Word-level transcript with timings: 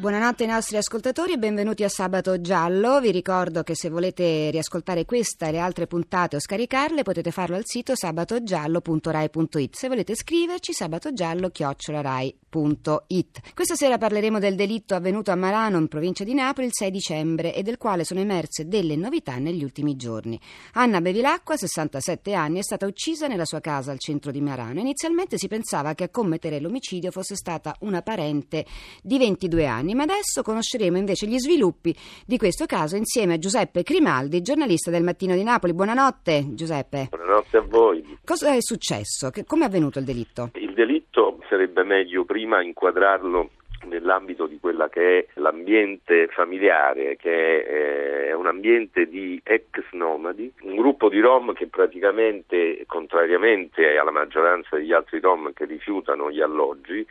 Buonanotte 0.00 0.44
ai 0.44 0.48
nostri 0.48 0.78
ascoltatori 0.78 1.32
e 1.32 1.36
benvenuti 1.36 1.84
a 1.84 1.90
Sabato 1.90 2.40
Giallo. 2.40 3.02
Vi 3.02 3.10
ricordo 3.10 3.62
che 3.62 3.74
se 3.74 3.90
volete 3.90 4.48
riascoltare 4.48 5.04
questa 5.04 5.48
e 5.48 5.52
le 5.52 5.58
altre 5.58 5.86
puntate 5.86 6.36
o 6.36 6.40
scaricarle 6.40 7.02
potete 7.02 7.30
farlo 7.30 7.56
al 7.56 7.66
sito 7.66 7.94
sabatogiallo.rai.it. 7.94 9.76
Se 9.76 9.88
volete 9.88 10.14
scriverci 10.14 10.72
sabatogiallo.rai.it. 10.72 13.40
Questa 13.52 13.74
sera 13.74 13.98
parleremo 13.98 14.38
del 14.38 14.54
delitto 14.54 14.94
avvenuto 14.94 15.32
a 15.32 15.36
Marano 15.36 15.76
in 15.76 15.88
provincia 15.88 16.24
di 16.24 16.32
Napoli 16.32 16.68
il 16.68 16.72
6 16.72 16.90
dicembre 16.90 17.54
e 17.54 17.62
del 17.62 17.76
quale 17.76 18.04
sono 18.04 18.20
emerse 18.20 18.68
delle 18.68 18.96
novità 18.96 19.36
negli 19.36 19.62
ultimi 19.62 19.96
giorni. 19.96 20.40
Anna 20.72 21.02
Bevilacqua, 21.02 21.58
67 21.58 22.32
anni, 22.32 22.60
è 22.60 22.62
stata 22.62 22.86
uccisa 22.86 23.26
nella 23.26 23.44
sua 23.44 23.60
casa 23.60 23.92
al 23.92 23.98
centro 23.98 24.30
di 24.30 24.40
Marano. 24.40 24.80
Inizialmente 24.80 25.36
si 25.36 25.46
pensava 25.46 25.92
che 25.92 26.04
a 26.04 26.08
commettere 26.08 26.58
l'omicidio 26.58 27.10
fosse 27.10 27.36
stata 27.36 27.76
una 27.80 28.00
parente 28.00 28.64
di 29.02 29.18
22 29.18 29.66
anni 29.66 29.88
anni, 29.90 29.94
ma 29.94 30.04
adesso 30.04 30.42
conosceremo 30.42 30.96
invece 30.96 31.26
gli 31.26 31.38
sviluppi 31.38 31.94
di 32.26 32.38
questo 32.38 32.66
caso 32.66 32.96
insieme 32.96 33.34
a 33.34 33.38
Giuseppe 33.38 33.82
Crimaldi, 33.82 34.42
giornalista 34.42 34.90
del 34.90 35.02
Mattino 35.02 35.34
di 35.34 35.42
Napoli. 35.42 35.74
Buonanotte 35.74 36.54
Giuseppe. 36.54 37.08
Buonanotte 37.10 37.56
a 37.56 37.64
voi. 37.66 38.18
Cosa 38.24 38.54
è 38.54 38.60
successo? 38.60 39.30
Come 39.46 39.64
è 39.64 39.66
avvenuto 39.66 39.98
il 39.98 40.04
delitto? 40.04 40.50
Il 40.54 40.72
delitto 40.72 41.38
sarebbe 41.48 41.82
meglio 41.82 42.24
prima 42.24 42.62
inquadrarlo 42.62 43.50
nell'ambito 43.86 44.46
di 44.46 44.58
quella 44.60 44.88
che 44.88 45.18
è 45.18 45.26
l'ambiente 45.40 46.28
familiare, 46.28 47.16
che 47.16 47.64
è 47.64 48.28
eh, 48.28 48.34
un 48.34 48.46
ambiente 48.46 49.06
di 49.06 49.40
ex 49.42 49.80
nomadi, 49.92 50.52
un 50.62 50.76
gruppo 50.76 51.08
di 51.08 51.18
Rom 51.18 51.54
che 51.54 51.66
praticamente, 51.66 52.84
contrariamente 52.86 53.96
alla 53.96 54.10
maggioranza 54.10 54.76
degli 54.76 54.92
altri 54.92 55.18
Rom 55.20 55.52
che 55.54 55.64
rifiutano 55.64 56.30
gli 56.30 56.42
alloggi, 56.42 57.06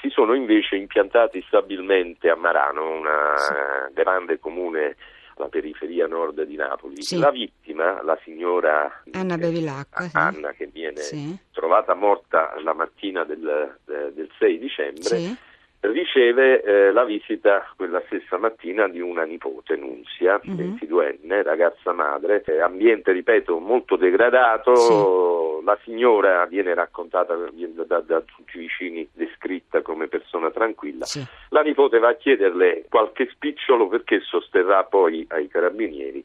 si 0.00 0.08
sono 0.10 0.34
invece 0.34 0.76
impiantati 0.76 1.42
stabilmente 1.46 2.28
a 2.28 2.36
Marano, 2.36 2.90
una 2.90 3.36
sì. 3.36 3.52
grande 3.92 4.38
comune 4.38 4.96
alla 5.36 5.48
periferia 5.48 6.06
nord 6.06 6.42
di 6.42 6.56
Napoli. 6.56 7.02
Sì. 7.02 7.18
La 7.18 7.30
vittima, 7.30 8.02
la 8.02 8.18
signora 8.22 9.02
Anna 9.12 9.36
Bevilacqua, 9.36 10.08
Anna 10.12 10.52
che 10.52 10.66
viene 10.66 11.02
trovata 11.52 11.94
morta 11.94 12.54
la 12.62 12.72
mattina 12.72 13.24
del, 13.24 13.78
del 13.84 14.30
6 14.38 14.58
dicembre, 14.58 15.36
riceve 15.92 16.62
eh, 16.62 16.92
la 16.92 17.04
visita 17.04 17.66
quella 17.76 18.02
stessa 18.06 18.38
mattina 18.38 18.88
di 18.88 19.00
una 19.00 19.24
nipote, 19.24 19.76
Nunzia, 19.76 20.40
uh-huh. 20.42 20.54
22enne, 20.54 21.42
ragazza 21.42 21.92
madre, 21.92 22.42
eh, 22.46 22.60
ambiente, 22.60 23.12
ripeto, 23.12 23.58
molto 23.58 23.96
degradato, 23.96 24.74
sì. 24.74 25.64
la 25.64 25.78
signora 25.82 26.44
viene 26.46 26.74
raccontata 26.74 27.34
da, 27.34 27.50
da, 27.84 28.00
da, 28.00 28.20
tutti 28.20 28.56
i 28.56 28.60
vicini 28.60 29.08
descritta 29.12 29.82
come 29.82 30.08
persona 30.08 30.50
tranquilla, 30.50 31.04
sì. 31.04 31.24
la 31.50 31.62
nipote 31.62 31.98
va 31.98 32.08
a 32.08 32.14
chiederle 32.14 32.86
qualche 32.88 33.28
spicciolo 33.32 33.88
perché 33.88 34.20
sosterrà 34.20 34.84
poi 34.84 35.26
ai 35.30 35.48
carabinieri 35.48 36.24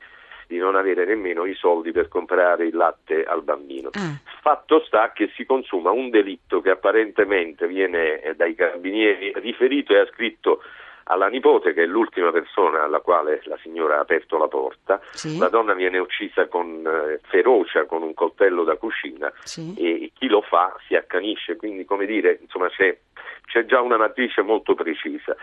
di 0.50 0.58
non 0.58 0.76
avere 0.76 1.06
nemmeno 1.06 1.46
i 1.46 1.54
soldi 1.54 1.92
per 1.92 2.08
comprare 2.08 2.66
il 2.66 2.76
latte 2.76 3.24
al 3.24 3.44
bambino. 3.44 3.90
Ah. 3.94 4.18
Fatto 4.42 4.84
sta 4.84 5.12
che 5.12 5.30
si 5.36 5.46
consuma 5.46 5.92
un 5.92 6.10
delitto 6.10 6.60
che 6.60 6.72
apparentemente 6.72 7.68
viene 7.68 8.20
eh, 8.20 8.34
dai 8.34 8.56
carabinieri 8.56 9.32
riferito 9.36 9.94
e 9.94 10.00
ascritto 10.00 10.64
alla 11.04 11.28
nipote, 11.28 11.74
che 11.74 11.84
è 11.84 11.86
l'ultima 11.86 12.32
persona 12.32 12.84
alla 12.84 13.00
quale 13.00 13.42
la 13.44 13.58
signora 13.62 13.98
ha 13.98 14.00
aperto 14.00 14.40
la 14.40 14.48
porta. 14.48 15.00
Sì. 15.12 15.38
La 15.38 15.50
donna 15.50 15.76
viene 15.76 16.00
uccisa 16.00 16.48
con 16.48 16.84
eh, 16.84 17.20
ferocia, 17.28 17.86
con 17.86 18.02
un 18.02 18.16
coltello 18.16 18.64
da 18.64 18.76
cucina 18.76 19.32
sì. 19.44 19.76
e 19.78 20.12
chi 20.18 20.28
lo 20.28 20.42
fa 20.42 20.76
si 20.88 20.96
accanisce, 20.96 21.58
quindi 21.58 21.86
come 21.86 22.08
dire, 22.08 22.40
insomma, 22.42 22.70
c'è, 22.70 22.98
c'è 23.46 23.66
già 23.66 23.82
una 23.82 23.98
matrice 23.98 24.42
molto 24.42 24.74
precisa. 24.74 25.36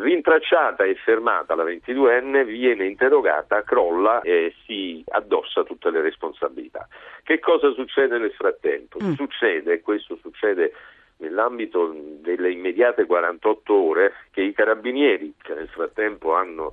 Rintracciata 0.00 0.84
e 0.84 0.94
fermata 0.94 1.54
la 1.54 1.64
22enne, 1.64 2.46
viene 2.46 2.86
interrogata, 2.86 3.62
crolla 3.62 4.22
e 4.22 4.54
si 4.64 5.04
addossa 5.06 5.62
tutte 5.62 5.90
le 5.90 6.00
responsabilità. 6.00 6.88
Che 7.22 7.38
cosa 7.38 7.70
succede 7.72 8.16
nel 8.16 8.32
frattempo? 8.32 8.98
Mm. 9.02 9.12
Succede, 9.12 9.82
questo 9.82 10.16
succede 10.22 10.72
nell'ambito 11.18 11.94
delle 12.22 12.50
immediate 12.50 13.04
48 13.04 13.74
ore, 13.74 14.12
che 14.30 14.40
i 14.40 14.54
carabinieri, 14.54 15.34
che 15.42 15.52
nel 15.52 15.68
frattempo 15.68 16.34
hanno 16.34 16.72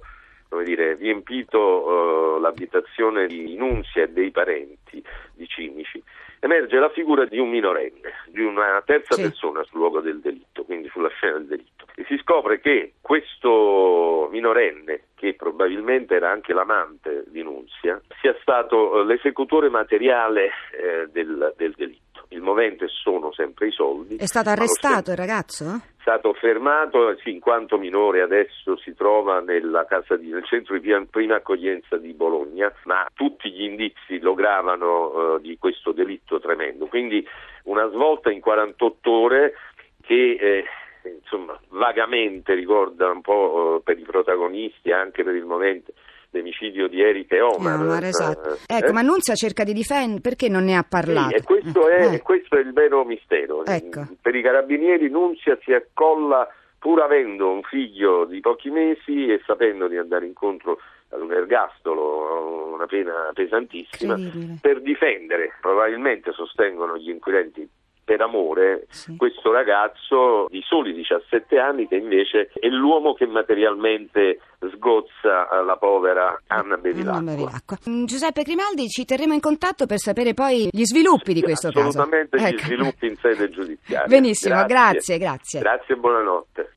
dire, 0.63 0.95
riempito 0.95 1.59
uh, 1.59 2.39
l'abitazione 2.39 3.27
di 3.27 3.55
Nunzia 3.57 4.03
e 4.03 4.09
dei 4.09 4.31
parenti 4.31 5.03
di 5.33 5.45
Cinici, 5.47 6.01
emerge 6.39 6.79
la 6.79 6.89
figura 6.89 7.25
di 7.25 7.39
un 7.39 7.49
minorenne, 7.49 8.13
di 8.27 8.41
una 8.41 8.81
terza 8.85 9.15
sì. 9.15 9.23
persona 9.23 9.63
sul 9.63 9.79
luogo 9.79 9.99
del 9.99 10.21
delitto, 10.21 10.63
quindi 10.63 10.87
sulla 10.89 11.09
scena 11.09 11.39
del 11.39 11.47
delitto. 11.47 11.76
Si 12.07 12.17
scopre 12.19 12.61
che 12.61 12.93
questo 13.01 14.29
minorenne, 14.31 15.07
che 15.15 15.33
probabilmente 15.33 16.15
era 16.15 16.31
anche 16.31 16.53
l'amante 16.53 17.25
di 17.27 17.43
Nunzia, 17.43 17.99
sia 18.21 18.33
stato 18.39 19.01
eh, 19.01 19.05
l'esecutore 19.05 19.67
materiale 19.69 20.45
eh, 20.71 21.07
del, 21.11 21.53
del 21.57 21.73
delitto. 21.75 22.25
Il 22.29 22.39
movente 22.39 22.87
sono 22.87 23.33
sempre 23.33 23.67
i 23.67 23.71
soldi. 23.71 24.15
È 24.15 24.25
stato 24.25 24.49
arrestato 24.49 25.11
il 25.11 25.17
ragazzo? 25.17 25.65
È 25.65 26.01
stato 26.01 26.33
fermato, 26.33 27.17
sì, 27.17 27.31
in 27.31 27.41
quanto 27.41 27.77
minore 27.77 28.21
adesso 28.21 28.77
si 28.77 28.93
trova 28.95 29.41
di, 29.41 30.29
nel 30.29 30.45
centro 30.45 30.79
di 30.79 31.07
prima 31.09 31.35
accoglienza 31.35 31.97
di 31.97 32.13
Bologna, 32.13 32.71
ma 32.85 33.05
tutti 33.13 33.51
gli 33.51 33.63
indizi 33.63 34.19
lo 34.19 34.33
gravano 34.33 35.07
uh, 35.07 35.39
di 35.39 35.57
questo 35.57 35.91
delitto 35.91 36.39
tremendo. 36.39 36.85
Quindi 36.85 37.25
una 37.63 37.89
svolta 37.89 38.31
in 38.31 38.39
48 38.39 39.11
ore 39.11 39.53
che 40.01 40.37
eh, 40.39 40.63
insomma, 41.07 41.59
vagamente 41.69 42.53
ricorda 42.53 43.09
un 43.09 43.21
po' 43.21 43.77
uh, 43.77 43.83
per 43.83 43.97
i 43.97 44.03
protagonisti, 44.03 44.91
anche 44.91 45.23
per 45.23 45.35
il 45.35 45.45
momento 45.45 45.93
l'omicidio 46.31 46.87
di 46.87 47.01
Erika 47.01 47.35
e 47.35 47.41
Omar. 47.41 47.79
Omar 47.79 48.03
esatto. 48.03 48.57
eh, 48.67 48.77
ecco, 48.77 48.93
ma 48.93 49.01
Nunzia 49.01 49.33
cerca 49.35 49.63
di 49.63 49.73
difendere, 49.73 50.21
perché 50.21 50.49
non 50.49 50.63
ne 50.65 50.75
ha 50.75 50.85
parlato? 50.87 51.29
Sì, 51.29 51.35
e 51.35 51.43
questo, 51.43 51.87
è, 51.87 52.13
eh. 52.13 52.21
questo 52.21 52.57
è 52.57 52.59
il 52.59 52.73
vero 52.73 53.03
mistero. 53.05 53.65
Ecco. 53.65 54.07
Per 54.21 54.35
i 54.35 54.41
carabinieri 54.41 55.09
Nunzia 55.09 55.57
si 55.63 55.73
accolla 55.73 56.47
pur 56.79 57.01
avendo 57.01 57.49
un 57.49 57.63
figlio 57.63 58.25
di 58.25 58.39
pochi 58.39 58.69
mesi 58.69 59.27
e 59.27 59.41
sapendo 59.45 59.87
di 59.87 59.97
andare 59.97 60.25
incontro 60.25 60.79
ad 61.09 61.21
un 61.21 61.31
ergastolo, 61.31 62.73
una 62.73 62.85
pena 62.85 63.31
pesantissima, 63.33 64.15
per 64.61 64.81
difendere, 64.81 65.53
probabilmente 65.61 66.33
sostengono 66.33 66.97
gli 66.97 67.09
inquirenti 67.09 67.67
per 68.07 68.21
amore 68.21 68.85
sì. 68.87 69.17
questo 69.17 69.51
ragazzo 69.51 70.45
di 70.47 70.61
soli 70.65 70.93
17 70.93 71.59
anni 71.59 71.89
che 71.89 71.97
invece 71.97 72.49
è 72.53 72.67
l'uomo 72.67 73.13
che 73.13 73.27
materialmente 73.27 74.39
sgozza 74.71 75.49
eh, 75.49 75.65
la 75.65 75.75
povera 75.75 76.41
Anna 76.47 76.77
Bevilacqua. 76.77 77.17
Anna 77.17 77.31
Bevilacqua. 77.31 77.77
Mm, 77.89 78.05
Giuseppe 78.05 78.43
Grimaldi, 78.43 78.87
ci 78.87 79.03
terremo 79.03 79.33
in 79.33 79.41
contatto 79.41 79.85
per 79.85 79.97
sapere 79.97 80.33
poi 80.33 80.69
gli 80.71 80.85
sviluppi 80.85 81.25
sì, 81.25 81.33
di 81.33 81.41
questo 81.41 81.67
assolutamente 81.67 82.37
caso. 82.37 82.45
Assolutamente 82.45 82.55
gli 82.55 82.59
ecco. 82.59 82.65
sviluppi 82.65 83.07
in 83.07 83.15
sede 83.17 83.49
giudiziaria. 83.51 84.07
Benissimo, 84.07 84.65
grazie, 84.65 85.17
grazie. 85.17 85.59
Grazie, 85.59 85.93
e 85.93 85.97
buonanotte. 85.97 86.73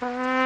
Bye. 0.00 0.37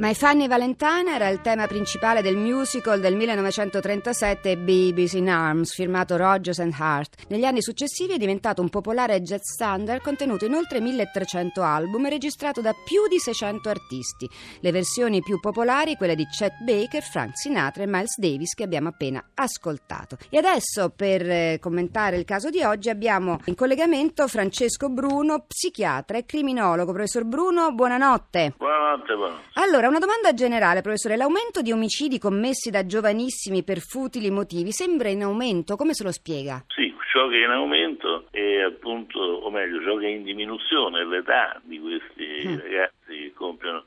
My 0.00 0.14
Fanny 0.14 0.48
Valentine 0.48 1.14
era 1.14 1.28
il 1.28 1.42
tema 1.42 1.66
principale 1.66 2.22
del 2.22 2.34
musical 2.34 3.00
del 3.00 3.14
1937 3.16 4.56
Babies 4.56 5.12
in 5.12 5.28
Arms, 5.28 5.74
firmato 5.74 6.16
Rogers 6.16 6.58
and 6.58 6.72
Hart. 6.74 7.26
Negli 7.28 7.44
anni 7.44 7.60
successivi 7.60 8.14
è 8.14 8.16
diventato 8.16 8.62
un 8.62 8.70
popolare 8.70 9.20
jazz 9.20 9.42
standard 9.42 10.00
contenuto 10.00 10.46
in 10.46 10.54
oltre 10.54 10.80
1300 10.80 11.60
album 11.60 12.06
e 12.06 12.08
registrato 12.08 12.62
da 12.62 12.72
più 12.82 13.08
di 13.08 13.18
600 13.18 13.68
artisti. 13.68 14.26
Le 14.60 14.72
versioni 14.72 15.20
più 15.20 15.38
popolari, 15.38 15.96
quelle 15.96 16.14
di 16.14 16.24
Chet 16.24 16.62
Baker, 16.64 17.02
Frank 17.02 17.36
Sinatra 17.36 17.82
e 17.82 17.86
Miles 17.86 18.16
Davis 18.16 18.54
che 18.54 18.62
abbiamo 18.62 18.88
appena 18.88 19.22
ascoltato. 19.34 20.16
E 20.30 20.38
adesso 20.38 20.88
per 20.96 21.28
eh, 21.28 21.58
commentare 21.60 22.16
il 22.16 22.24
caso 22.24 22.48
di 22.48 22.62
oggi 22.62 22.88
abbiamo 22.88 23.38
in 23.44 23.54
collegamento 23.54 24.26
Francesco 24.28 24.88
Bruno, 24.88 25.44
psichiatra 25.46 26.16
e 26.16 26.24
criminologo. 26.24 26.90
Professor 26.90 27.24
Bruno, 27.24 27.74
buonanotte. 27.74 28.54
Buonanotte, 28.56 29.14
buonanotte. 29.14 29.48
Allora, 29.60 29.88
una 29.90 29.98
domanda 29.98 30.32
generale, 30.32 30.82
professore. 30.82 31.16
L'aumento 31.16 31.62
di 31.62 31.72
omicidi 31.72 32.18
commessi 32.18 32.70
da 32.70 32.86
giovanissimi 32.86 33.64
per 33.64 33.80
futili 33.80 34.30
motivi 34.30 34.70
sembra 34.70 35.08
in 35.08 35.22
aumento? 35.22 35.74
Come 35.74 35.94
se 35.94 36.04
lo 36.04 36.12
spiega? 36.12 36.64
Sì, 36.68 36.94
ciò 37.10 37.26
che 37.26 37.42
è 37.42 37.44
in 37.44 37.50
aumento 37.50 38.26
è 38.30 38.60
appunto, 38.60 39.18
o 39.18 39.50
meglio, 39.50 39.82
ciò 39.82 39.96
che 39.96 40.06
è 40.06 40.10
in 40.10 40.22
diminuzione 40.22 41.00
è 41.00 41.04
l'età 41.04 41.60
di 41.64 41.80
questi 41.80 42.46
mm. 42.46 42.58
ragazzi 42.60 43.06
che 43.08 43.32
compiono 43.34 43.84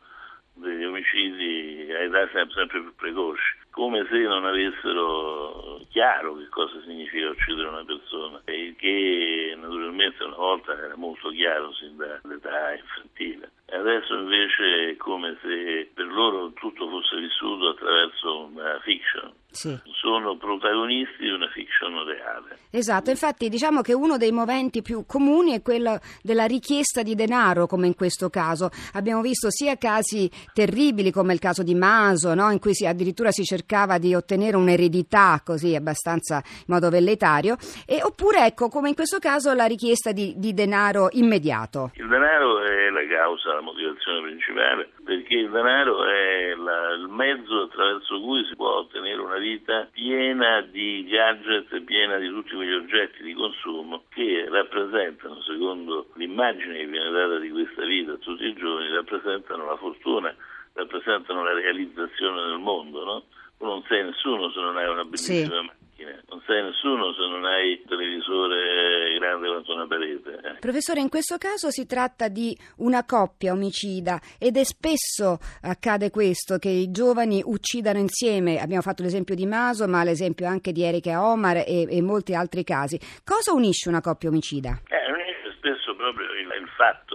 degli 0.55 0.83
omicidi 0.83 1.87
a 1.91 2.03
età 2.03 2.29
sempre, 2.33 2.53
sempre 2.53 2.81
più 2.81 2.95
precoci 2.95 3.62
come 3.73 4.05
se 4.07 4.19
non 4.19 4.45
avessero 4.45 5.81
chiaro 5.89 6.35
che 6.35 6.47
cosa 6.49 6.79
significa 6.85 7.29
uccidere 7.29 7.67
una 7.67 7.83
persona 7.83 8.39
e 8.45 8.75
che 8.77 9.55
naturalmente 9.57 10.23
una 10.23 10.35
volta 10.35 10.77
era 10.77 10.95
molto 10.95 11.29
chiaro 11.29 11.73
sin 11.73 11.97
dall'età 11.97 12.73
infantile. 12.75 13.49
Adesso 13.71 14.13
invece 14.13 14.89
è 14.89 14.95
come 14.97 15.37
se 15.41 15.89
per 15.91 16.05
loro 16.05 16.51
tutto 16.53 16.87
fosse 16.87 17.17
vissuto 17.17 17.69
attraverso 17.69 18.43
una 18.45 18.79
fiction. 18.81 19.33
Sì. 19.53 19.79
Sono 20.01 20.35
protagonisti 20.35 21.23
di 21.23 21.29
una 21.29 21.47
fiction 21.49 22.03
reale. 22.03 22.57
Esatto, 22.71 23.11
infatti 23.11 23.49
diciamo 23.49 23.81
che 23.81 23.93
uno 23.93 24.17
dei 24.17 24.31
moventi 24.31 24.81
più 24.81 25.05
comuni 25.05 25.51
è 25.51 25.61
quello 25.61 25.99
della 26.23 26.45
richiesta 26.45 27.03
di 27.03 27.13
denaro, 27.13 27.67
come 27.67 27.85
in 27.85 27.95
questo 27.95 28.31
caso. 28.31 28.71
Abbiamo 28.93 29.21
visto 29.21 29.51
sia 29.51 29.77
casi 29.77 30.29
terribili 30.53 31.11
come 31.11 31.33
il 31.33 31.39
caso 31.39 31.61
di 31.61 31.75
Maso, 31.75 32.33
no? 32.33 32.49
in 32.49 32.59
cui 32.59 32.73
si, 32.73 32.87
addirittura 32.87 33.29
si 33.29 33.43
cercava 33.43 33.99
di 33.99 34.15
ottenere 34.15 34.57
un'eredità 34.57 35.39
così 35.45 35.75
abbastanza 35.75 36.41
in 36.43 36.65
modo 36.65 36.89
velletario, 36.89 37.55
e, 37.85 38.01
oppure 38.01 38.45
ecco 38.47 38.69
come 38.69 38.89
in 38.89 38.95
questo 38.95 39.19
caso 39.19 39.53
la 39.53 39.65
richiesta 39.65 40.11
di, 40.11 40.33
di 40.37 40.53
denaro 40.55 41.09
immediato. 41.11 41.91
Il 41.93 42.07
denaro 42.07 42.59
è 42.63 42.89
la 42.89 43.05
causa, 43.07 43.53
la 43.53 43.61
motivazione 43.61 44.21
principale, 44.21 44.89
perché 45.03 45.35
il 45.35 45.49
denaro 45.49 46.05
è 46.05 46.55
la, 46.55 46.93
il 46.93 47.07
mezzo 47.07 47.63
attraverso 47.63 48.19
cui 48.21 48.45
si 48.45 48.55
può 48.55 48.79
ottenere 48.79 49.19
una 49.19 49.37
vita 49.37 49.87
piena 49.91 50.61
di 50.61 51.05
gadget, 51.07 51.81
piena 51.81 52.17
di 52.17 52.29
tutti 52.29 52.55
quegli 52.55 52.73
oggetti 52.73 53.23
di 53.23 53.33
consumo 53.33 54.03
che 54.09 54.47
rappresentano, 54.49 55.41
secondo 55.41 56.07
l'immagine 56.15 56.77
che 56.77 56.87
viene 56.87 57.11
data 57.11 57.37
di 57.37 57.49
questa 57.49 57.85
vita 57.85 58.13
a 58.13 58.17
tutti 58.17 58.45
i 58.45 58.53
giorni, 58.53 58.89
rappresentano 58.89 59.65
la 59.65 59.77
fortuna, 59.77 60.35
rappresentano 60.73 61.43
la 61.43 61.53
realizzazione 61.53 62.47
del 62.47 62.59
mondo, 62.59 63.03
no? 63.03 63.23
non 63.59 63.83
sei 63.87 64.03
nessuno 64.03 64.51
se 64.51 64.59
non 64.59 64.77
hai 64.77 64.89
una 64.89 65.03
bellissima 65.03 65.61
sì 65.61 65.82
macchine. 66.03 66.23
Non 66.29 66.41
sei 66.45 66.63
nessuno 66.63 67.13
se 67.13 67.21
non 67.27 67.45
hai 67.45 67.79
un 67.81 67.87
televisore 67.87 69.17
grande 69.17 69.47
quanto 69.47 69.73
una 69.73 69.87
parete. 69.87 70.39
Eh. 70.43 70.59
Professore, 70.59 70.99
in 70.99 71.09
questo 71.09 71.37
caso 71.37 71.71
si 71.71 71.85
tratta 71.85 72.27
di 72.27 72.57
una 72.77 73.05
coppia 73.05 73.53
omicida 73.53 74.19
ed 74.37 74.57
è 74.57 74.63
spesso 74.63 75.39
accade 75.61 76.09
questo, 76.09 76.57
che 76.57 76.69
i 76.69 76.91
giovani 76.91 77.41
uccidano 77.43 77.99
insieme. 77.99 78.59
Abbiamo 78.59 78.81
fatto 78.81 79.03
l'esempio 79.03 79.35
di 79.35 79.45
Maso, 79.45 79.87
ma 79.87 80.03
l'esempio 80.03 80.47
anche 80.47 80.71
di 80.71 80.83
Erika 80.83 81.25
Omar 81.25 81.57
e, 81.57 81.87
e 81.89 82.01
molti 82.01 82.35
altri 82.35 82.63
casi. 82.63 82.99
Cosa 83.23 83.53
unisce 83.53 83.89
una 83.89 84.01
coppia 84.01 84.29
omicida? 84.29 84.81
Eh, 84.87 85.11
unisce 85.11 85.55
spesso 85.57 85.95
proprio 85.95 86.25
il, 86.33 86.47
il 86.61 86.67
fatto 86.75 87.12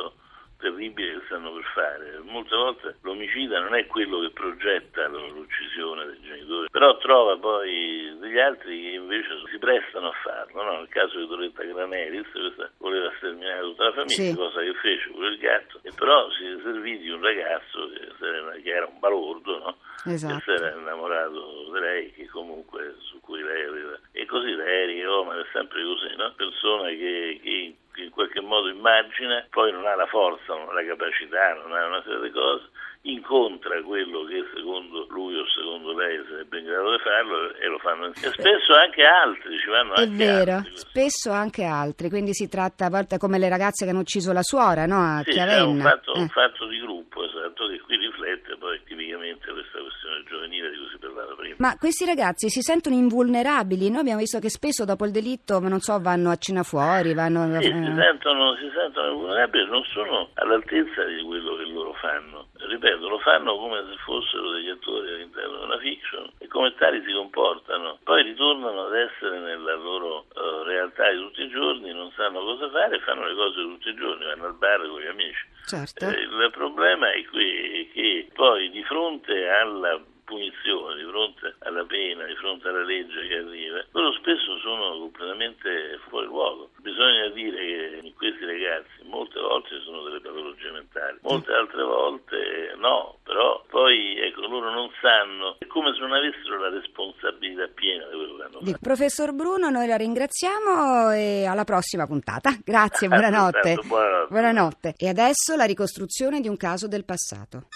terribile 0.58 1.18
che 1.18 1.24
stanno 1.26 1.52
per 1.52 1.64
fare. 1.74 2.18
Molte 2.24 2.54
volte 2.54 2.96
l'omicida 3.02 3.60
non 3.60 3.74
è 3.74 3.86
quello 3.86 4.20
che 4.20 4.30
progetta 4.30 5.06
l'uccisione 5.08 6.06
dei 6.06 6.20
genitori, 6.20 6.68
però 6.70 6.96
trova 6.98 7.36
poi 7.38 8.16
degli 8.18 8.38
altri 8.38 8.82
che 8.82 8.88
invece 8.96 9.28
si 9.50 9.58
prestano 9.58 10.08
a 10.08 10.14
farlo. 10.22 10.62
No? 10.62 10.78
Nel 10.78 10.88
caso 10.88 11.18
di 11.18 11.26
Doretta 11.26 11.62
Graneris, 11.64 12.30
questa 12.30 12.70
voleva 12.78 13.10
sterminare 13.16 13.60
tutta 13.62 13.84
la 13.84 13.92
famiglia, 13.92 14.30
sì. 14.30 14.34
cosa 14.34 14.60
che 14.60 14.74
fece 14.74 15.10
pure 15.10 15.28
il 15.28 15.38
gatto, 15.38 15.78
e 15.82 15.92
però 15.96 16.30
si 16.32 16.60
servì 16.62 16.98
di 16.98 17.10
un 17.10 17.22
ragazzo 17.22 17.88
che, 17.88 18.70
era 18.70 18.86
un 18.86 18.98
balordo, 18.98 19.58
no? 19.58 19.76
esatto. 20.04 20.34
che 20.36 20.42
si 20.42 20.50
era 20.50 20.74
innamorato 20.76 21.70
di 21.72 21.80
lei, 21.80 22.12
che 22.12 22.26
comunque 22.26 22.96
su 22.98 23.20
cui 23.20 23.42
lei 23.42 23.64
aveva... 23.64 23.98
E 24.12 24.26
così 24.26 24.54
lei, 24.54 25.04
oh, 25.04 25.24
ma 25.24 25.38
è 25.38 25.44
sempre 25.52 25.82
così, 25.82 26.14
no? 26.16 26.32
persona 26.36 26.88
che, 26.88 27.40
che 27.42 27.76
in 28.04 28.10
qualche 28.10 28.40
modo 28.40 28.68
immagina, 28.68 29.44
poi 29.50 29.72
non 29.72 29.86
ha 29.86 29.94
la 29.94 30.06
forza, 30.06 30.54
non 30.54 30.68
ha 30.68 30.72
la 30.72 30.84
capacità, 30.84 31.54
non 31.54 31.72
ha 31.72 31.86
una 31.86 32.02
serie 32.02 32.22
di 32.22 32.30
cose, 32.30 32.68
incontra 33.02 33.80
quello 33.82 34.24
che 34.24 34.44
secondo 34.54 35.06
lui 35.08 35.38
o 35.38 35.46
secondo 35.48 35.96
lei 35.96 36.20
sarebbe 36.28 36.58
in 36.58 36.64
grado 36.66 36.90
di 36.92 36.98
farlo 36.98 37.54
e 37.54 37.66
lo 37.66 37.78
fanno 37.78 38.06
insieme. 38.06 38.34
E 38.34 38.38
spesso 38.40 38.74
anche 38.74 39.02
altri 39.04 39.58
ci 39.58 39.68
vanno 39.68 39.94
È 39.94 40.02
anche 40.02 40.16
vero, 40.16 40.52
altri. 40.52 40.76
spesso 40.76 41.30
anche 41.30 41.64
altri, 41.64 42.08
quindi 42.08 42.34
si 42.34 42.48
tratta 42.48 42.86
a 42.86 42.90
volte 42.90 43.18
come 43.18 43.38
le 43.38 43.48
ragazze 43.48 43.84
che 43.84 43.90
hanno 43.90 44.00
ucciso 44.00 44.32
la 44.32 44.42
suora, 44.42 44.86
no? 44.86 44.98
A 45.18 45.22
sì, 45.24 45.30
Chiavenna. 45.30 45.58
È 45.58 45.66
un 45.66 45.80
fatto, 45.80 46.14
eh. 46.14 46.18
un 46.20 46.28
fatto 46.28 46.66
di 46.66 46.78
gruppo, 46.80 47.24
esatto, 47.24 47.68
che 47.68 47.80
qui 47.80 47.96
riflette 47.96 48.56
poi 48.58 48.80
tipicamente 48.84 49.50
questa 49.50 49.78
questione 49.78 50.24
giovanile 50.28 50.70
di 50.70 50.76
cui 50.76 50.88
si 50.90 50.98
parlava 50.98 51.34
prima. 51.34 51.47
Ma 51.58 51.76
questi 51.76 52.04
ragazzi 52.04 52.48
si 52.48 52.60
sentono 52.60 52.94
invulnerabili? 52.94 53.90
Noi 53.90 54.00
abbiamo 54.00 54.20
visto 54.20 54.38
che 54.38 54.48
spesso 54.48 54.84
dopo 54.84 55.04
il 55.04 55.12
delitto, 55.12 55.58
non 55.60 55.80
so, 55.80 55.98
vanno 56.00 56.30
a 56.30 56.36
cena 56.36 56.62
fuori, 56.62 57.14
vanno... 57.14 57.60
Sì, 57.60 57.66
si 57.66 57.94
sentono, 57.96 58.54
si 58.56 58.70
sentono 58.74 59.12
invulnerabili, 59.12 59.66
non 59.66 59.84
sono 59.92 60.30
all'altezza 60.34 61.04
di 61.04 61.22
quello 61.22 61.56
che 61.56 61.64
loro 61.64 61.92
fanno 61.94 62.48
ripeto, 62.68 63.08
lo 63.08 63.18
fanno 63.18 63.56
come 63.56 63.82
se 63.88 63.96
fossero 64.04 64.52
degli 64.52 64.68
attori 64.68 65.12
all'interno 65.12 65.58
di 65.58 65.64
una 65.64 65.78
fiction 65.78 66.30
e 66.38 66.46
come 66.48 66.74
tali 66.74 67.02
si 67.04 67.12
comportano. 67.12 67.98
Poi 68.04 68.22
ritornano 68.22 68.86
ad 68.86 68.94
essere 68.94 69.38
nella 69.40 69.74
loro 69.74 70.26
uh, 70.34 70.62
realtà 70.64 71.10
di 71.10 71.18
tutti 71.18 71.42
i 71.42 71.48
giorni, 71.48 71.92
non 71.92 72.12
sanno 72.14 72.40
cosa 72.40 72.70
fare 72.70 72.96
e 72.96 73.00
fanno 73.00 73.26
le 73.26 73.34
cose 73.34 73.60
tutti 73.60 73.88
i 73.88 73.94
giorni, 73.94 74.24
vanno 74.24 74.46
al 74.46 74.54
bar 74.54 74.86
con 74.86 75.00
gli 75.00 75.06
amici. 75.06 75.46
Certo. 75.66 76.06
Eh, 76.06 76.20
il 76.20 76.50
problema 76.52 77.10
è 77.12 77.24
qui 77.26 77.90
che 77.92 78.28
poi 78.34 78.70
di 78.70 78.82
fronte 78.84 79.48
alla 79.48 80.00
punizione, 80.28 81.00
di 81.00 81.08
fronte 81.08 81.56
alla 81.60 81.84
pena, 81.84 82.24
di 82.24 82.36
fronte 82.36 82.68
alla 82.68 82.84
legge 82.84 83.26
che 83.26 83.36
arriva, 83.38 83.82
loro 83.92 84.12
spesso 84.12 84.58
sono 84.58 84.98
completamente 84.98 85.98
fuori 86.08 86.26
luogo. 86.26 86.70
Bisogna 86.84 87.28
dire 87.28 88.00
che 88.02 88.12
questi 88.14 88.44
ragazzi 88.44 89.02
molte 89.04 89.40
volte 89.40 89.80
sono 89.84 90.02
delle 90.02 90.20
patologie 90.20 90.70
mentali, 90.70 91.18
molte 91.22 91.52
altre 91.52 91.82
volte 91.82 92.74
no, 92.76 93.16
però 93.24 93.64
poi 93.68 94.18
ecco, 94.20 94.46
loro 94.46 94.70
non 94.70 94.90
sanno, 95.00 95.56
è 95.58 95.66
come 95.66 95.92
se 95.94 96.00
non 96.00 96.12
avessero 96.12 96.60
la 96.60 96.68
responsabilità 96.68 97.66
piena 97.74 98.04
di 98.06 98.16
quello 98.16 98.36
che 98.36 98.42
hanno 98.42 98.60
fatto. 98.60 98.78
Professor 98.80 99.32
Bruno, 99.32 99.70
noi 99.70 99.86
la 99.86 99.96
ringraziamo 99.96 101.10
e 101.12 101.46
alla 101.46 101.64
prossima 101.64 102.06
puntata. 102.06 102.50
Grazie, 102.62 103.08
buonanotte. 103.08 103.78
buonanotte. 103.82 104.26
buonanotte. 104.28 104.94
E 104.98 105.08
adesso 105.08 105.56
la 105.56 105.64
ricostruzione 105.64 106.40
di 106.40 106.48
un 106.48 106.56
caso 106.56 106.86
del 106.86 107.04
passato. 107.04 107.68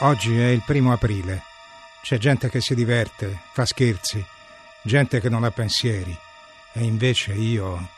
Oggi 0.00 0.36
è 0.36 0.48
il 0.48 0.62
primo 0.66 0.92
aprile. 0.92 1.42
C'è 2.02 2.18
gente 2.18 2.50
che 2.50 2.60
si 2.60 2.74
diverte, 2.74 3.40
fa 3.52 3.64
scherzi, 3.64 4.22
gente 4.82 5.20
che 5.20 5.28
non 5.28 5.44
ha 5.44 5.52
pensieri. 5.52 6.16
E 6.72 6.82
invece 6.82 7.32
io. 7.32 7.90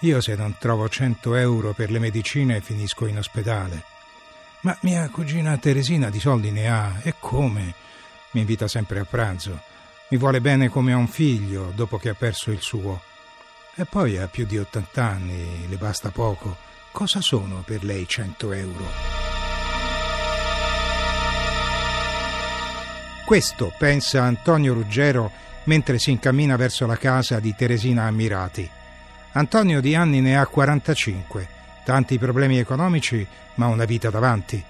Io 0.00 0.20
se 0.20 0.34
non 0.34 0.56
trovo 0.58 0.88
100 0.88 1.36
euro 1.36 1.72
per 1.74 1.92
le 1.92 2.00
medicine 2.00 2.60
finisco 2.60 3.06
in 3.06 3.18
ospedale. 3.18 3.84
Ma 4.62 4.76
mia 4.80 5.08
cugina 5.10 5.56
Teresina 5.58 6.10
di 6.10 6.18
soldi 6.18 6.50
ne 6.50 6.68
ha, 6.68 6.98
e 7.02 7.14
come? 7.20 7.72
Mi 8.32 8.40
invita 8.40 8.66
sempre 8.66 8.98
a 8.98 9.04
pranzo. 9.04 9.62
Mi 10.08 10.18
vuole 10.18 10.40
bene 10.40 10.68
come 10.68 10.92
a 10.92 10.96
un 10.96 11.06
figlio 11.06 11.72
dopo 11.72 11.98
che 11.98 12.08
ha 12.08 12.14
perso 12.14 12.50
il 12.50 12.60
suo. 12.60 13.00
E 13.76 13.84
poi 13.84 14.18
ha 14.18 14.26
più 14.26 14.44
di 14.44 14.58
80 14.58 15.04
anni, 15.04 15.68
le 15.68 15.76
basta 15.76 16.10
poco. 16.10 16.56
Cosa 16.90 17.20
sono 17.20 17.62
per 17.64 17.84
lei 17.84 18.08
100 18.08 18.52
euro? 18.52 19.17
Questo 23.28 23.74
pensa 23.76 24.22
Antonio 24.22 24.72
Ruggero 24.72 25.30
mentre 25.64 25.98
si 25.98 26.10
incammina 26.10 26.56
verso 26.56 26.86
la 26.86 26.96
casa 26.96 27.40
di 27.40 27.54
Teresina 27.54 28.04
Ammirati. 28.04 28.66
Antonio 29.32 29.82
di 29.82 29.94
anni 29.94 30.22
ne 30.22 30.38
ha 30.38 30.46
45, 30.46 31.46
tanti 31.84 32.16
problemi 32.18 32.58
economici, 32.58 33.26
ma 33.56 33.66
una 33.66 33.84
vita 33.84 34.08
davanti. 34.08 34.64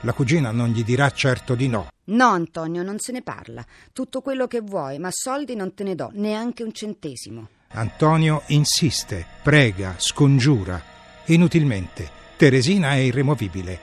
La 0.00 0.12
cugina 0.14 0.50
non 0.50 0.70
gli 0.70 0.82
dirà 0.82 1.08
certo 1.10 1.54
di 1.54 1.68
no. 1.68 1.90
No, 2.06 2.30
Antonio, 2.30 2.82
non 2.82 2.98
se 2.98 3.12
ne 3.12 3.22
parla. 3.22 3.64
Tutto 3.92 4.20
quello 4.20 4.48
che 4.48 4.62
vuoi, 4.62 4.98
ma 4.98 5.10
soldi 5.12 5.54
non 5.54 5.72
te 5.72 5.84
ne 5.84 5.94
do, 5.94 6.10
neanche 6.14 6.64
un 6.64 6.72
centesimo. 6.72 7.50
Antonio 7.68 8.42
insiste, 8.46 9.24
prega, 9.44 9.94
scongiura. 9.98 10.82
Inutilmente. 11.26 12.10
Teresina 12.36 12.94
è 12.94 12.96
irremovibile. 12.96 13.78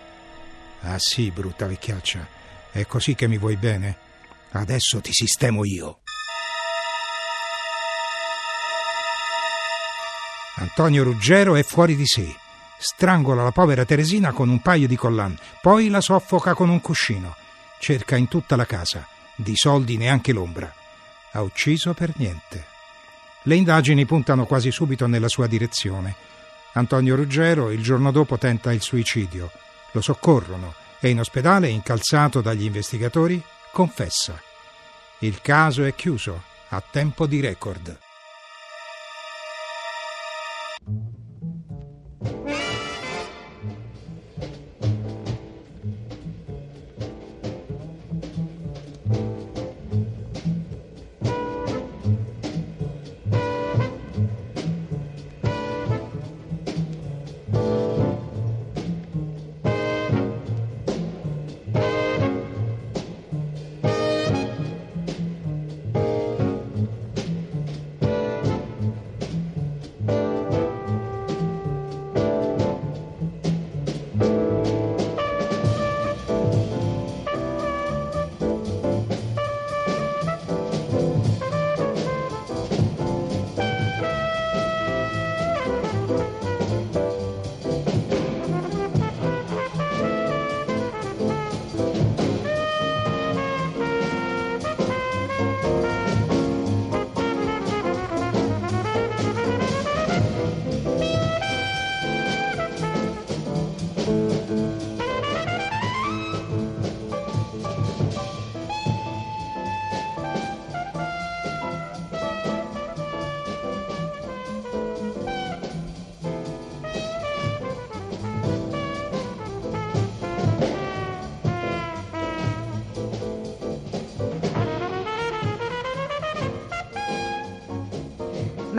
Ah 0.82 1.00
sì, 1.00 1.32
brutta 1.32 1.68
vecchiaccia, 1.68 2.28
è 2.74 2.86
così 2.86 3.16
che 3.16 3.30
mi 3.30 3.38
vuoi 3.38 3.56
bene? 3.56 4.08
Adesso 4.52 5.00
ti 5.02 5.12
sistemo 5.12 5.64
io. 5.64 6.00
Antonio 10.56 11.04
Ruggero 11.04 11.56
è 11.56 11.64
fuori 11.64 11.96
di 11.96 12.06
sé. 12.06 12.36
Strangola 12.78 13.44
la 13.44 13.52
povera 13.52 13.86
Teresina 13.86 14.32
con 14.32 14.50
un 14.50 14.62
paio 14.62 14.88
di 14.88 14.96
collan, 14.96 15.38
poi 15.62 15.90
la 15.90 16.02
soffoca 16.02 16.54
con 16.54 16.70
un 16.70 16.82
cuscino. 16.82 17.36
Cerca 17.80 18.16
in 18.16 18.28
tutta 18.28 18.56
la 18.56 18.66
casa, 18.66 19.08
di 19.36 19.56
soldi 19.56 19.98
neanche 19.98 20.34
l'ombra. 20.34 20.74
Ha 21.32 21.42
ucciso 21.42 21.94
per 21.94 22.14
niente. 22.16 22.66
Le 23.44 23.56
indagini 23.56 24.06
puntano 24.06 24.46
quasi 24.46 24.72
subito 24.72 25.08
nella 25.08 25.30
sua 25.30 25.48
direzione. 25.48 26.16
Antonio 26.74 27.16
Ruggero 27.16 27.72
il 27.72 27.82
giorno 27.82 28.12
dopo 28.12 28.38
tenta 28.38 28.74
il 28.74 28.82
suicidio. 28.82 29.52
Lo 29.92 30.02
soccorrono 30.02 30.74
e 31.00 31.10
in 31.10 31.20
ospedale, 31.20 31.70
incalzato 31.70 32.42
dagli 32.42 32.64
investigatori, 32.64 33.42
confessa. 33.72 34.42
Il 35.20 35.42
caso 35.42 35.84
è 35.84 35.94
chiuso 35.96 36.44
a 36.70 36.82
tempo 36.82 37.28
di 37.28 37.40
record. 37.40 38.09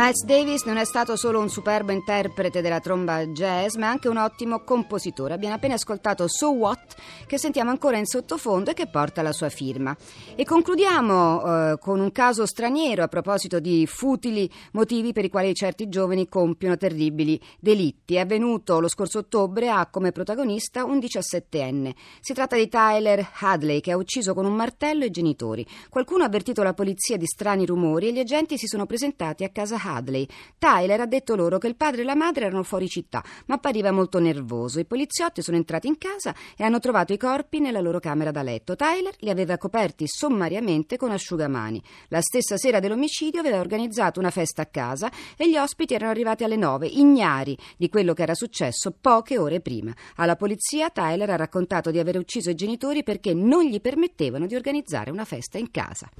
Miles 0.03 0.25
Davis 0.25 0.65
non 0.65 0.79
è 0.79 0.87
stato 0.87 1.15
solo 1.15 1.41
un 1.41 1.51
superbo 1.51 1.93
interprete 1.93 2.63
della 2.63 2.81
tromba 2.81 3.23
jazz, 3.27 3.75
ma 3.75 3.91
anche 3.91 4.09
un 4.09 4.17
ottimo 4.17 4.65
compositore. 4.65 5.35
Abbiamo 5.35 5.57
appena 5.57 5.75
ascoltato 5.75 6.27
So 6.27 6.53
What, 6.53 6.95
che 7.27 7.37
sentiamo 7.37 7.69
ancora 7.69 7.99
in 7.99 8.07
sottofondo 8.07 8.71
e 8.71 8.73
che 8.73 8.87
porta 8.87 9.21
la 9.21 9.33
sua 9.33 9.51
firma. 9.51 9.95
E 10.37 10.47
concludiamo 10.47 11.43
eh, 11.43 11.79
con 11.79 12.01
un 12.01 12.11
caso 12.13 12.47
straniero 12.47 13.03
a 13.03 13.09
proposito 13.09 13.61
di 13.61 13.87
futili 13.87 14.51
motivi 14.73 15.13
per 15.13 15.27
i 15.27 15.29
quali 15.29 15.53
certi 15.53 15.91
giovani 15.91 16.31
compiono 16.31 16.79
terribili 16.79 17.39
delitti. 17.59 18.15
È 18.15 18.21
avvenuto 18.21 18.81
lo 18.81 18.89
scorso 18.89 19.19
ottobre, 19.19 19.69
ha 19.69 19.87
come 19.91 20.13
protagonista 20.13 20.83
un 20.83 20.97
17enne. 20.97 21.93
Si 22.21 22.33
tratta 22.33 22.57
di 22.57 22.69
Tyler 22.69 23.33
Hadley, 23.41 23.81
che 23.81 23.93
ha 23.93 23.99
ucciso 23.99 24.33
con 24.33 24.47
un 24.47 24.55
martello 24.55 25.05
i 25.05 25.11
genitori. 25.11 25.67
Qualcuno 25.91 26.23
ha 26.23 26.27
avvertito 26.27 26.63
la 26.63 26.73
polizia 26.73 27.19
di 27.19 27.27
strani 27.27 27.67
rumori 27.67 28.09
e 28.09 28.13
gli 28.15 28.21
agenti 28.21 28.57
si 28.57 28.67
sono 28.67 28.87
presentati 28.87 29.45
a 29.45 29.51
casa 29.51 29.75
Hadley 29.77 29.89
Hadley. 29.95 30.27
Tyler 30.59 31.01
ha 31.01 31.07
detto 31.07 31.35
loro 31.35 31.59
che 31.59 31.67
il 31.67 31.77
padre 31.77 32.03
e 32.03 32.05
la 32.05 32.15
madre 32.15 32.47
erano 32.47 32.63
fuori 32.63 32.89
città, 32.89 33.23
ma 33.47 33.57
appariva 33.57 33.91
molto 33.91 34.19
nervoso. 34.19 34.81
I 34.81 34.85
poliziotti 34.85 35.43
sono 35.43 35.57
entrati 35.57 35.87
in 35.87 35.99
casa 35.99 36.35
e 36.57 36.65
hanno 36.65 36.79
trovato 36.79 37.13
i 37.13 37.17
corpi 37.17 37.61
nella 37.61 37.81
loro 37.81 38.01
camera 38.01 38.31
da 38.31 38.43
letto. 38.43 38.77
Tyler 38.77 39.15
li 39.19 39.31
aveva 39.31 39.59
coperti 39.59 40.07
sommariamente 40.07 40.97
con 40.97 41.11
asciugamani. 41.11 41.83
La 42.09 42.21
stessa 42.21 42.57
sera 42.57 42.81
dell'omicidio 42.81 43.41
aveva 43.41 43.61
organizzato 43.61 44.21
una 44.21 44.31
festa 44.31 44.63
a 44.63 44.67
casa 44.67 45.11
e 45.37 45.49
gli 45.49 45.57
ospiti 45.57 45.95
erano 45.95 46.11
arrivati 46.11 46.45
alle 46.45 46.57
nove, 46.57 46.87
ignari 46.87 47.57
di 47.77 47.89
quello 47.89 48.15
che 48.15 48.23
era 48.23 48.35
successo 48.35 48.95
poche 48.99 49.39
ore 49.39 49.61
prima. 49.61 49.95
Alla 50.17 50.37
polizia 50.37 50.91
Tyler 50.91 51.31
ha 51.31 51.37
raccontato 51.37 51.91
di 51.91 51.99
aver 51.99 52.17
ucciso 52.17 52.51
i 52.51 52.55
genitori 52.55 53.03
perché 53.03 53.35
non 53.35 53.65
gli 53.65 53.81
permettevano 53.81 54.47
di 54.47 54.55
organizzare 54.55 55.11
una 55.11 55.25
festa 55.25 55.59
in 55.59 55.71
casa. 55.71 56.11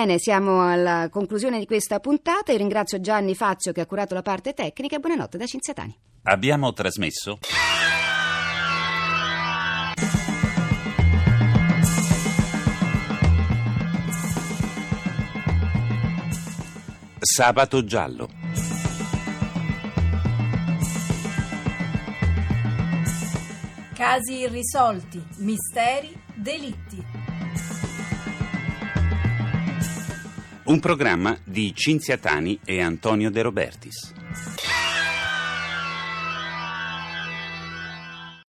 Bene, 0.00 0.18
siamo 0.18 0.66
alla 0.66 1.10
conclusione 1.10 1.58
di 1.58 1.66
questa 1.66 2.00
puntata. 2.00 2.52
Io 2.52 2.56
ringrazio 2.56 3.02
Gianni 3.02 3.34
Fazio 3.34 3.70
che 3.70 3.82
ha 3.82 3.86
curato 3.86 4.14
la 4.14 4.22
parte 4.22 4.54
tecnica 4.54 4.96
e 4.96 4.98
buonanotte 4.98 5.36
da 5.36 5.44
Cinzia 5.44 5.74
Tani. 5.74 5.94
Abbiamo 6.22 6.72
trasmesso 6.72 7.38
Sabato 17.18 17.84
giallo. 17.84 18.30
Casi 23.92 24.38
irrisolti, 24.38 25.22
misteri, 25.40 26.18
delitti. 26.32 27.09
Un 30.70 30.78
programma 30.78 31.36
di 31.42 31.74
Cinzia 31.74 32.16
Tani 32.16 32.60
e 32.64 32.80
Antonio 32.80 33.28
De 33.32 33.42
Robertis. 33.42 34.19